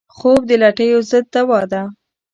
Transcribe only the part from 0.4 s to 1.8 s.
د لټیو ضد دوا